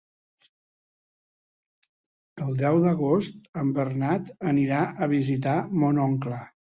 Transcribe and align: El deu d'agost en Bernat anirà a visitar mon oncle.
El 2.45 2.57
deu 2.61 2.79
d'agost 2.85 3.37
en 3.65 3.69
Bernat 3.75 4.31
anirà 4.53 4.79
a 5.07 5.09
visitar 5.13 5.55
mon 5.85 6.01
oncle. 6.07 6.41